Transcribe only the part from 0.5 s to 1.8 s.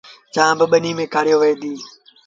با ٻنيٚ ميݩ ڪآڙوهيݩ دآ۔